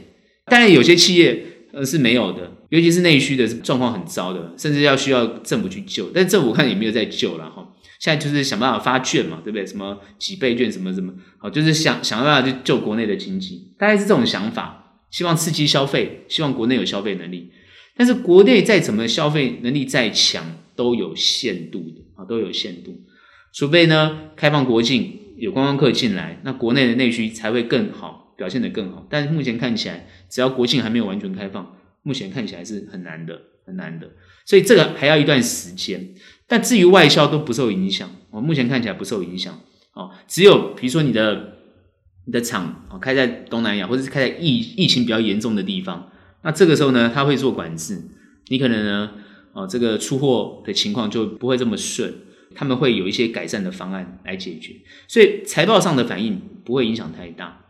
[0.47, 6.11] 当然有些企业呃是没有的，尤其是内需的状况很糟的，甚至要需要政府去救。
[6.13, 7.65] 但政府看也没有在救了哈。
[7.99, 9.65] 现在就是想办法发券嘛，对不对？
[9.65, 17.51] 什么几倍券什么什么，好，就是想想办法去救国内的经济，大概是这种想法，希望刺激消费，希望国内有消费能力。
[17.95, 22.95] 但是国内再怎么消费能力再强，都有限度的啊，都有限度。
[23.53, 25.21] 除非呢开放国境。
[25.37, 29.05] 有观光客进来，那国内的内需才会更好，表现得更好。
[29.07, 34.09] 但是目前看起来，只要国境还没有完全开放，目前看起来是很难的，很难的。
[34.47, 36.09] 所以这个还要一段时间。
[36.47, 39.59] 但至于外销都不受影响，哦，目前看起来不受影响。
[39.93, 41.57] 哦，只有比如说你的
[42.25, 46.09] 你的厂啊开在东南亚，或者是开在疫疫情比较严重的地方，
[46.43, 48.01] 那这个时候呢，他会做管制，
[48.49, 49.11] 你可能呢，
[49.53, 52.13] 哦，这个出货的情况就不会这么顺，
[52.53, 54.75] 他们会有一些改善的方案来解决，
[55.07, 57.65] 所以财报上的反应不会影响太大。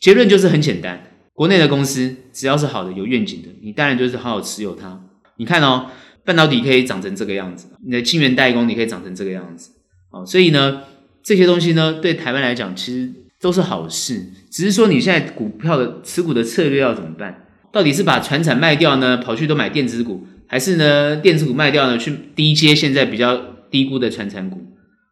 [0.00, 5.04] 结论就是很简单，国内的公司只要是好的、有愿景的，你当然就是好好持有它。
[5.36, 5.86] 你看哦，
[6.24, 9.70] 半导体可以长成这个样子，你的晶圆代工你可以长成这个样子，
[10.10, 10.82] 哦，所以呢，
[11.22, 17.46] 这些东西呢，对台湾来讲其实都是好事，只是说你现在股票的持股的策略要怎么办？
[17.72, 23.36] 到底是把传产卖掉呢，跑去都买电子股，还是呢电子股卖掉呢，去低接现在比较
[23.70, 24.60] 低估的传产股？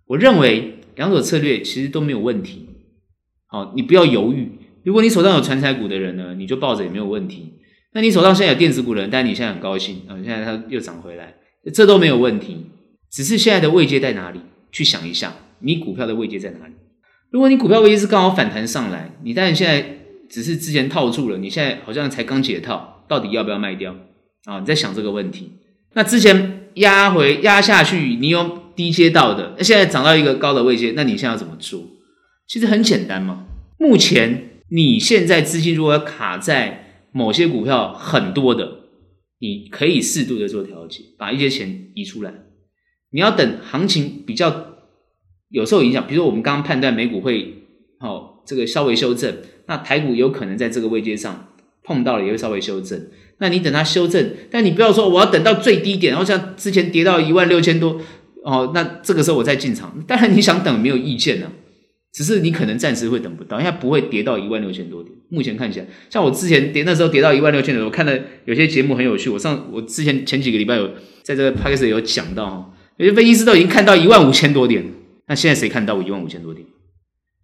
[0.07, 2.69] 我认为两种策略其实都没有问题。
[3.47, 4.53] 好，你不要犹豫。
[4.85, 7.55] 如果你手上有传产股的人呢，你就抱着也没有问题。
[7.93, 11.35] 那你手上现在有电子股的人，但你现在很高兴啊，现在它又涨回来，
[11.73, 12.67] 这都没有问题。
[13.11, 14.41] 只是现在的位阶在哪里？
[14.71, 16.75] 去想一下，你股票的位阶在哪里？
[17.31, 19.99] 如果你股票位阶是刚好反弹上来，你当然现在
[20.29, 23.95] 只是之前套住了，你现在好像才刚解套，到底要不要卖掉
[24.45, 24.61] 啊？
[24.61, 25.53] 你在想这个问题。
[25.95, 31.81] 那之前压回压下去，你有低阶到的，那现在涨到一个高的位阶，那你现在要怎么做？
[32.47, 33.47] 其实很简单嘛。
[33.79, 38.71] 目前你现在资金如果卡在某些股票很多的，
[39.39, 42.33] 你可以适度的做调节，把一些钱移出来。
[43.11, 44.75] 你要等行情比较
[45.49, 47.65] 有受影响，比如说我们刚刚判断美股会
[47.99, 49.35] 好这个稍微修正，
[49.67, 51.49] 那台股有可能在这个位阶上
[51.83, 53.09] 碰到了也会稍微修正。
[53.39, 58.01] 那你等它修正，但你不要说我要等到最低点，然后像之前跌到一万六千多
[58.45, 60.05] 哦，那这个时候我再进场。
[60.07, 61.53] 当然你想等没有意见啊。
[62.13, 65.15] 只是你可能暂时会等不到，因为它不会跌到一万六千多点。
[65.29, 69.29] 目前看起来，像我之前跌那时候跌到一万六千多，我看了有些节目很有趣。
[69.29, 70.91] 我上我之前前几个礼拜有
[71.23, 74.85] 在这个 podcast 有讲到，有些分析师都已经看到一万五千多点，
[75.29, 76.67] 那现在谁看到我一万五千多点？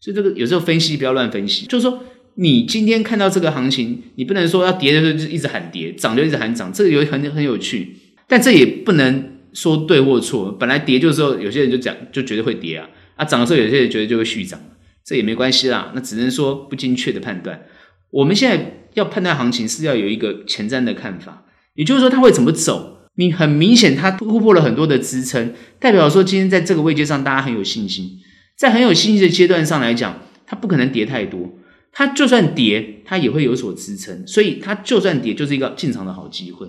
[0.00, 2.02] 所以这个有时候分析不要乱分析，就是说
[2.36, 7.94] 你今天看到这个行情，你不能说要跌的时候就一直喊跌，涨就一直喊涨，这个有很很有趣，
[8.26, 10.50] 但这也不能说对或错。
[10.52, 12.88] 本来跌就是说有些人就讲就觉得会跌啊。
[13.16, 14.60] 啊，涨的时候有些人觉得就会续涨，
[15.04, 15.92] 这也没关系啦。
[15.94, 17.62] 那只能说不精确的判断。
[18.10, 23.08] 我们现在要判断行情是要有一个前瞻的看法，也就是说它会怎么走。
[23.16, 28.18] 你很明显它突破了很多的支撑，代表说今天在这个位阶上大家很有信心。
[28.56, 31.58] 在很有信心的阶段上来讲，它不可能跌太多。
[31.92, 36.66] 它就算跌，它也会有所支撑，所以它就算跌就是一个进场的好机会。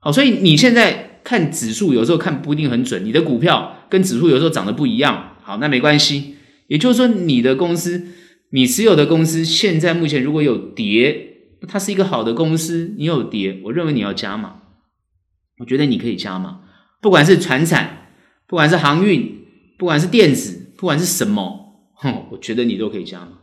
[0.00, 5.31] 好，所以你现在看指数有时候看不一定很准，你的股票跟指数有时候涨得不一样。
[5.42, 6.36] 好，那没关系。
[6.68, 8.06] 也就是说，你的公司，
[8.50, 11.28] 你持有的公司，现在目前如果有跌，
[11.68, 14.62] 它是一个好的公司，你有跌，我认为你要加码。
[15.58, 16.60] 我觉得你可以加码，
[17.00, 18.14] 不管是船产，
[18.46, 19.44] 不管是航运，
[19.78, 23.38] 不管是电子，不管是什么，哼，我觉得你都可以加码。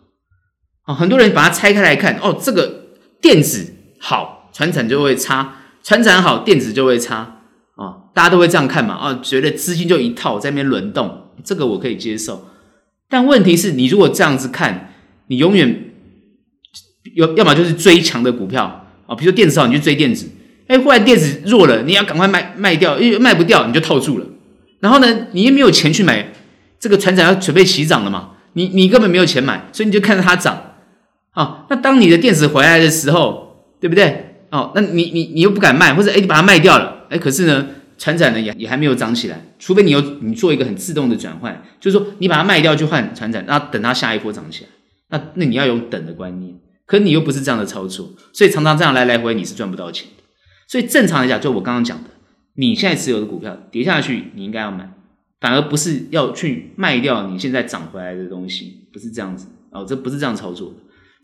[0.83, 7.43] 啊，很多人把它拆开来看，哦，这个电子好，船产就会差；船产好，电子就会差。
[7.75, 8.95] 啊，大家都会这样看嘛？
[8.95, 11.28] 啊，觉得资金就一套在那边轮动。
[11.43, 12.47] 这个我可以接受，
[13.10, 14.93] 但问题是你如果这样子看，
[15.28, 15.91] 你永远
[17.15, 20.30] 要要么就是追强的股票啊，比如说电子好，你就追电子，
[20.67, 24.25] 哎，忽然电子弱了，你要赶快卖卖掉，因为卖不掉你就套住了。
[24.80, 26.32] 然后呢，你也没有钱去买
[26.80, 30.75] 这个船长要准备起涨了嘛，你你根本没有钱买，所以你就看着它涨
[31.32, 31.65] 啊。
[31.69, 34.25] 那当你的电子回来的时候，对不对？
[34.52, 37.67] 哦，那你你你又不敢卖，或者哎，你把它卖掉了，哎，可是呢？
[37.99, 44.69] 船长呢也也还没有涨起来，除非你有你做一个很自动的转换，就是说你把它卖掉去换船长，然后等它下一波涨起来，
[45.09, 50.23] 那那你要有等的观念，可你又不是这样的操作，所以常常这样来来回你是赚不到钱的。
[50.67, 52.09] 所以正常来讲，就我刚刚讲的，
[52.55, 54.89] 你现在持有的股票跌下去，你应该要买，
[55.41, 60.75] 反而不是要去卖掉你现在涨回来的东西，不是这样子哦，这不是这样操作的，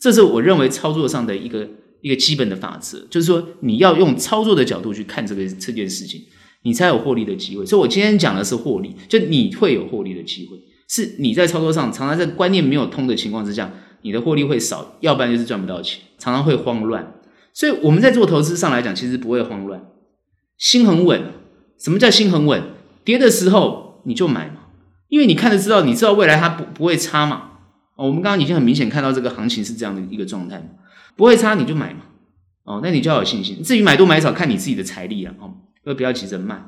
[0.02, 1.70] 这是我认为操作上的一个
[2.02, 6.22] 一个基本的法则，就是说你要用操作的角度去看这个这件事情。
[6.66, 10.58] 你才有获利的机会，所以我今天讲的是获利，就你会有获利的机会，
[10.90, 17.14] 是你在操作上常常在观念没有通的情况之下，你的获利会少，要不然就是赚不到钱，常常会慌乱。
[17.54, 19.86] 所以我们在做投资上来讲，其实不会慌乱，
[20.58, 21.22] 心很稳。
[21.78, 22.64] 什么叫心很稳？
[23.04, 24.62] 跌的时候你就买嘛，
[25.08, 27.52] 因为你看得知道，你知道未来它不不会差嘛。
[27.96, 30.68] 哦，我们刚刚已经很明显看到这个行情是这样的一个状态，
[31.16, 32.00] 不会差你就买嘛。
[32.64, 33.62] 哦，那你就要有信心。
[33.62, 35.36] 至于买多买少，看你自己的财力啊。
[35.40, 35.54] 哦。
[35.86, 36.62] 都不要急着卖，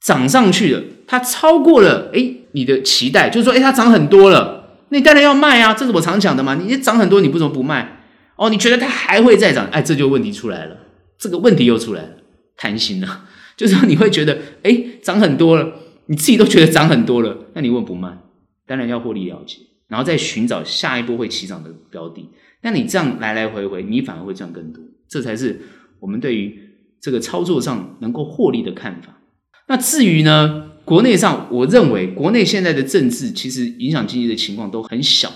[0.00, 6.54] 涨上去了，它超过了诶你的期待，就是说诶它涨很多了，那你当然要卖啊，这是我常讲的嘛。
[6.54, 8.02] 你涨很多，你为什么不卖？
[8.36, 9.66] 哦，你觉得它还会再涨？
[9.72, 10.76] 哎，这就问题出来了，
[11.18, 12.10] 这个问题又出来了，
[12.56, 13.24] 贪心了，
[13.56, 15.72] 就是说你会觉得诶涨很多了，
[16.06, 18.18] 你自己都觉得涨很多了，那你为什么不卖？
[18.66, 19.58] 当然要获利了结。
[19.88, 22.26] 然后再寻找下一波会起涨的标的。
[22.62, 24.82] 那你这样来来回回，你反而会赚更多。
[25.06, 25.60] 这才是
[26.00, 26.61] 我们对于
[27.02, 29.18] 这个操作上能够获利的看法。
[29.66, 35.30] 那至于呢，国内上，我认为国内现在的政治其实影响经济的情况都很小。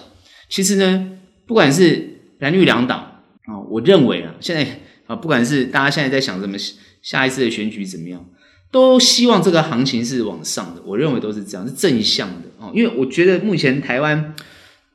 [0.48, 3.00] 其实呢，不管是蓝绿两党
[3.46, 6.56] 啊，我认为啊，现在啊，不管是大家现在在想什么
[7.02, 8.24] 下一次的选举怎么样，
[8.70, 10.82] 都希望这个行情是往上的。
[10.86, 12.70] 我认为都是这样，是正向的啊。
[12.72, 14.34] 因为我觉得目前台湾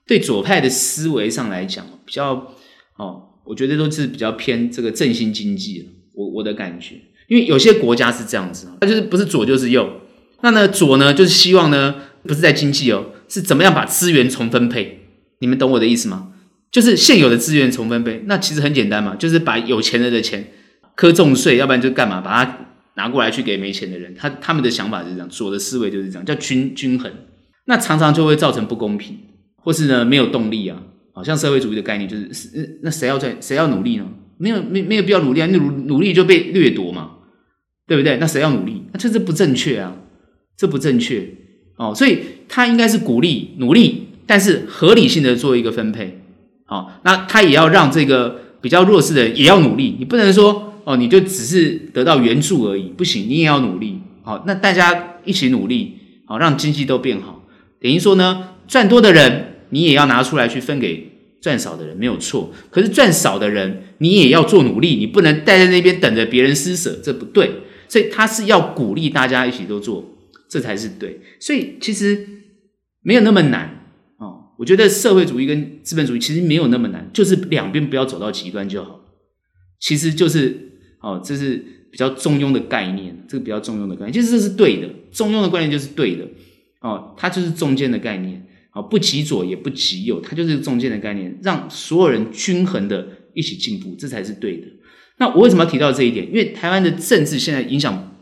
[0.08, 2.54] 对左派的思维上来讲，比较
[2.96, 3.28] 哦。
[3.44, 6.96] 我觉得都是比较偏这个振兴经济，我我的感觉，
[7.28, 10.02] 因为有些国家是这样子，它就是不是左就是右，
[10.42, 15.00] 那呢左呢就是希望呢不是在经济哦，是怎么样把资源重分配？
[15.40, 16.34] 你们懂我的意思吗？
[16.72, 20.52] 就是现有的资源重分配，那其实很简单嘛，就是把有钱人的钱
[20.96, 22.58] 课重税，要不然就干嘛把它
[22.96, 27.12] 拿过来去给没钱的人，他他们的想法是这样，左的思维就是这样，叫均均衡，
[27.66, 29.18] 那常常就会造成不公平，
[29.56, 30.82] 或是呢没有动力啊。
[31.14, 34.06] 好像社会主义的概念就，是那谁要在谁要努力呢？
[34.42, 37.12] 没有没没有必要努力啊，那努努力就被掠夺嘛，
[37.88, 38.18] 对不对？
[38.18, 38.84] 那谁要努力？
[38.92, 39.96] 那这是不正确啊，
[40.58, 41.30] 这不正确
[41.78, 41.94] 哦。
[41.96, 42.20] 所以
[42.50, 46.22] 他应该是鼓励努力，但是合理性的做一个分配。
[46.68, 54.00] 哦，那他也要让这个比较弱势的也要努力，你不能说哦，你就只是得到援助而已，不行，你也要努力。
[54.24, 57.44] 好，那大家一起努力，好，让经济都变好。
[57.80, 59.50] 等于说呢，赚多的人。
[59.74, 61.11] 你也要拿出来去分给
[61.42, 62.54] 赚少的人，没有错。
[62.70, 67.52] 可是赚少的人，你也要做努力，你不能待在那边等着别人施舍，这不对。
[67.90, 70.18] 所以他是要鼓励大家一起都做，
[70.48, 71.20] 这才是对。
[71.40, 72.26] 所以其实
[73.02, 73.88] 没有那么难
[74.18, 74.54] 哦。
[74.58, 79.02] 我觉得社会主义跟资本主义其实没有那么难，就是两边不要走到极端就好。
[79.80, 80.70] 其实就是
[81.02, 81.58] 哦，这是
[81.92, 84.88] 比较中庸的概念，这个比较中庸的概念，其实这是对的。
[85.12, 86.26] 中庸的概念就是对的
[86.80, 88.48] 哦，它就是中间的概念。
[88.72, 94.68] 啊，不极左也不极右，它就是中间的概念，让所有人均衡的一起进步，这才是对的。
[95.18, 96.26] 那我为什么要提到这一点？
[96.28, 98.16] 因为台湾的政治现在影响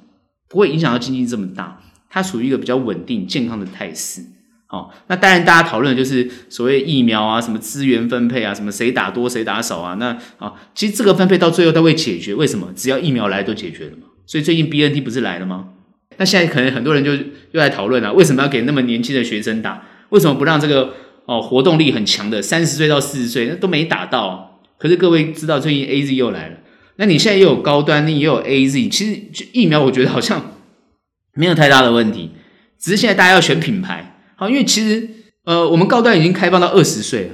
[0.50, 4.22] 不会影响到经济这么大，它属于一个比较稳定、健康的态势。
[4.66, 9.96] 好，那当然大家讨论的就是所谓疫苗啊，什么资源分配啊，什么谁打多谁打少啊。
[9.96, 12.36] 那啊，其实这个分配到最后都会解决。
[12.36, 12.74] 为什么？
[12.76, 14.04] 只要疫苗来都解决了嘛。
[14.26, 15.70] 所以最近 BNT 不是来了吗？
[16.18, 17.22] 那现在可能很多人就又
[17.54, 19.84] 来讨论了，为什么要给那么年轻的学生打？
[20.10, 20.94] 为什么不让这个
[21.26, 24.62] 哦活动力很强的三十岁到四十岁那都没打到？
[24.78, 26.56] 可是各位知道最近 AZ 又来了，
[26.96, 30.54] 那你现在又有高端，你也有 AZ，其实疫苗我觉得好像
[31.34, 32.32] 没有太大的问题，
[32.80, 35.10] 只是现在大家要选品牌，好，因为其实
[35.44, 37.32] 呃我们高端已经开放到二十岁了，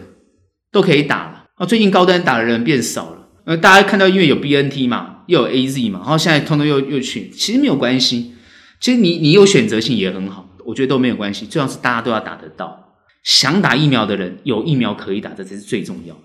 [0.71, 1.65] 都可以打了啊。
[1.65, 8.33] 最近高端打的人变少了，呃大家看到因为有 BNT 嘛，又有 AZ 嘛，然后现在通通又又去，其实没有关系，
[8.79, 10.49] 其实你你有选择性也很好。
[10.65, 12.95] 我觉得都没有关系，最重要是大家都要打得到。
[13.23, 16.21] 想打疫苗的人有疫苗可以打，这才是最重要的。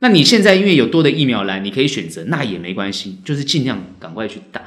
[0.00, 4.62] 那你现在因为有多的疫苗来，你可以选择，那也没关系，就是尽量赶快去打。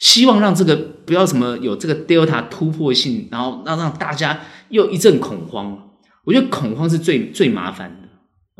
[0.00, 5.90] 希望让这个不要什么有这个 Delta 突破性，然后让让大家又一阵恐慌。
[6.24, 8.08] 我觉得恐慌是最最麻烦的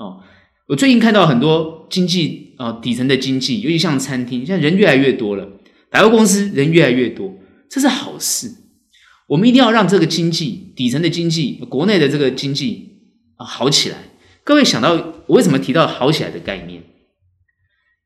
[0.02, 0.20] 哦。
[0.68, 5.48] 我最近看到很多经济啊、底层的经济，尤其像餐厅，现在人越来越多了，
[5.90, 7.34] 百货公司人越来越多，
[7.68, 8.48] 这是好事。
[9.30, 12.98] 我们一定要让这个经济底层的经济，国内的这个经济
[13.36, 13.96] 啊好起来。
[14.42, 14.92] 各位想到
[15.26, 16.82] 我为什么提到好起来的概念？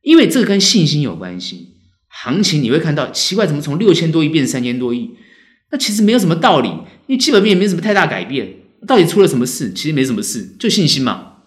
[0.03, 1.71] 因为这个跟信心有关系。
[2.09, 5.13] 行情你会看到奇怪，怎么从六千多亿变三千多亿？
[5.73, 6.69] 那其实没有什么道理，
[7.07, 8.57] 因为基本面也没什么太大改变。
[8.87, 9.73] 到底出了什么事？
[9.73, 11.39] 其实没什么事，就信心嘛，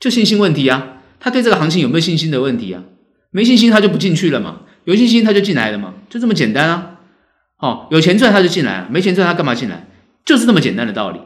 [0.00, 1.00] 就信心问题啊。
[1.20, 2.82] 他对这个行情有没有信心的问题啊？
[3.30, 6.91] 没信心他就不进去了嘛，有信心他就进来了嘛，就这么简单啊。
[7.62, 9.88] 哦，有钱赚他就进来，没钱赚他干嘛进来？
[10.24, 11.20] 就是这么简单的道理，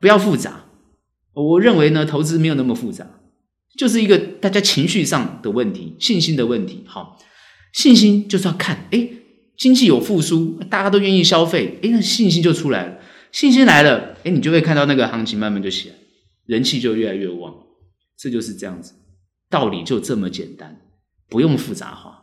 [0.00, 0.64] 不要复杂。
[1.34, 3.06] 我认为呢，投资没有那么复杂，
[3.76, 6.84] 就是一个大家情绪上的问题，信心的问题。
[6.86, 7.18] 好，
[7.72, 9.12] 信心就是要看，诶，
[9.58, 12.98] 经济有复苏，大家都愿意消费，诶，那信心就出来了。
[13.32, 15.94] 信心来了，诶，你就会看到那个行情慢慢就起来，
[16.46, 17.54] 人气就越来越旺。
[18.16, 18.92] 这就是这样子，
[19.48, 20.80] 道理就这么简单，
[21.28, 22.19] 不用复杂化。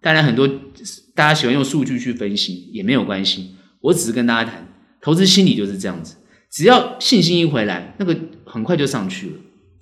[0.00, 0.48] 当然很多。
[1.14, 6.14] 大家喜欢用数据去分析也没有关系，我只是跟大家谈投资心理就是这样子，
[6.48, 9.32] 只要信心一回来，那个很快就上去了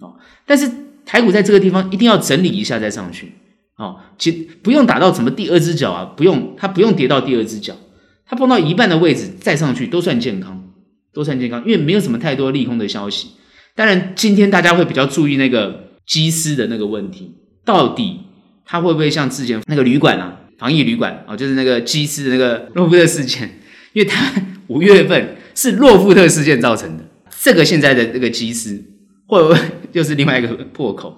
[0.01, 0.17] 哦。
[0.47, 0.67] 但是
[1.05, 3.35] 台股在这个地方一定要整理一下再上去
[3.77, 7.77] 哦，其不用打到什么第二只脚啊，不用，它不用跌到第二只脚，
[8.25, 10.73] 它碰到一半的位置再上去都算健康，
[11.13, 13.33] 都算健康，因为没有什么太多利空的消息。
[13.75, 18.21] 当然，今天大家会比较注意那个机师的那个问题，到底
[18.67, 20.41] 它会不会像之前那个旅馆啊？
[20.59, 23.61] 防疫旅馆哦，就是那个机师的那个洛夫特事件，
[23.93, 24.33] 因为他
[24.69, 27.05] 五月份是洛夫特事件造成的，
[27.43, 28.83] 这个现在的这个机师
[29.27, 29.61] 会不会
[29.93, 31.15] 又是另外一个破口？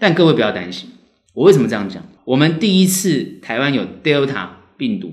[0.00, 0.88] 但各位不要担心，
[1.34, 2.02] 我为什么这样讲？
[2.24, 5.12] 我们第一次台湾有 Delta 病毒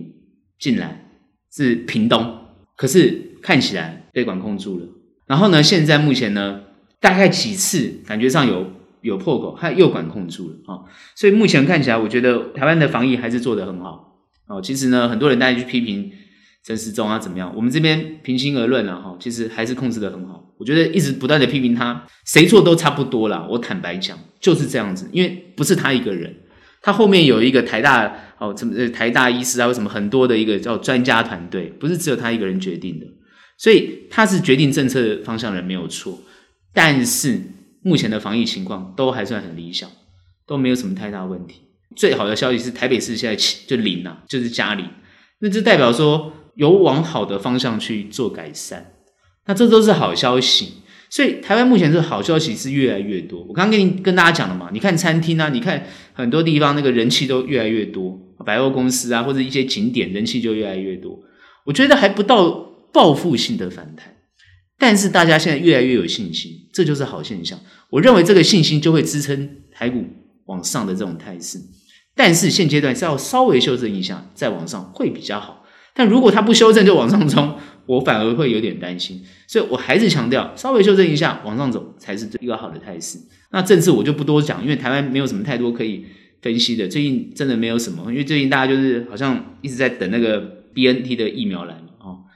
[0.57, 1.05] 进来
[1.53, 2.37] 是屏东，
[2.77, 4.85] 可是看起来被管控住了。
[5.27, 6.61] 然后呢，现在目前呢，
[7.01, 10.83] 大概几次感觉上有有破口，它又管控住了啊。
[11.15, 14.61] 所以目前看起来，我觉得台湾的防疫还是做得很好哦。
[14.61, 16.11] 其实呢，很多人大家去批评
[16.65, 20.45] 陈时中啊怎么样，我们这边平心而论了哈，其实还是控制得很好。
[20.57, 23.47] 我觉得一直不断的批评他，谁做都差不多啦。
[23.49, 26.35] 我坦白讲，就是这样子，因为不是他一个人，
[26.81, 33.05] 他后面有一个台大哦，什么台大医师啊，为什么很多的一个叫专家团队，不是只有他一个人决定的。
[33.57, 36.17] 所以他是决定政策方向人没有错，
[36.73, 37.41] 但是
[37.81, 39.89] 目前的防疫情况都还算很理想，
[40.45, 41.61] 都没有什么太大问题。
[41.95, 43.35] 最好的消息是台北市现在
[43.67, 44.85] 就零了，就是加零，
[45.39, 48.93] 那就代表说有往好的方向去做改善，
[49.47, 50.73] 那这都是好消息。
[51.09, 53.43] 所以台湾目前这好消息是越来越多。
[53.43, 61.19] 我刚刚跟你跟大家讲了嘛，你看餐厅啊，你看很多地方那个人气都越来越多，百货公司啊或者一些景点人气就越来越多。
[61.65, 62.67] 我觉得还不到。
[62.91, 64.15] 报复性的反弹，
[64.79, 67.59] 但是大家现在越来越有信心，这就是好现象。
[67.89, 70.05] 我认为这个信心就会支撑台股
[70.45, 71.59] 往上的这种态势。
[72.15, 75.65] 但是现阶段是要稍微修正一下，再往上会比较好。
[75.93, 79.23] 但如果它不修正就往上冲，我反而会有点担心。
[79.47, 83.17] 所以我还是强调，稍微修正一下往上走才是一个好的态势。
[83.51, 86.05] 那政治我就不多讲，因为台湾没有什么太多可以
[86.41, 86.87] 分析的。
[86.87, 90.39] 最近真的没有什么，因为最近大家就是好像一直在等那个
[90.73, 91.75] BNT 的疫苗来。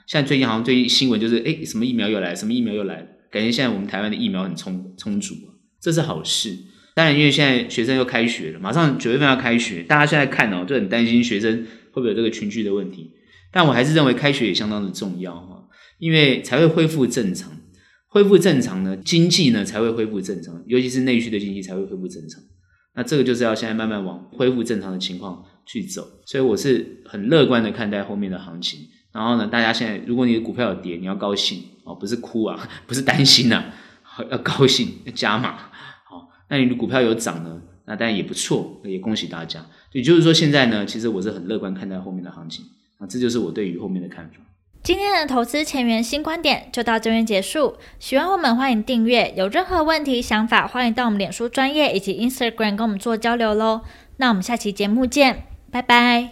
[0.05, 5.33] 现在最近好像最近新闻就是，哎，什么疫苗又来，什么疫苗又来，感觉现在我们台湾的疫苗很充充足，
[5.81, 6.55] 这是好事。
[6.93, 13.09] 当然，因为现在学生又开学了，马上九月份要开学，大家现在看哦，就很担心学生会不会有这个群聚的问题。
[13.51, 15.67] 但我还是认为开学也相当的重要哈，
[15.97, 17.51] 因为才会恢复正常，
[18.07, 22.39] 恢复正常呢，经济呢才会恢复正常，尤其是内需的经济才会恢复正常。
[22.95, 28.79] 那这个就是要现在慢慢往恢复正常的情况去走，所以我是很乐观的看待后面的行情。
[29.11, 33.55] 然后呢，大家现在如果你的股票有跌，你要高兴哦，不是哭啊， 不是担心呐、
[34.03, 35.57] 啊， 要高兴， 要加码。
[36.03, 39.65] 好，那你的股票有涨呢，那当然也不错，也恭喜大家。
[39.91, 42.65] 也就是说，现在呢，其实我是很乐观看待后面的行情
[42.97, 44.37] 啊，这就是我对于后面的看法。
[44.81, 47.77] 今天的投资前沿新观点就到这边结束。
[47.99, 49.33] 喜欢我们，欢迎订阅。
[49.37, 53.81] 有任何问题、想法，欢迎到我们脸书专业以及 Instagram 跟我们做交流喽。
[54.17, 56.31] 那我们下期节目见，拜拜。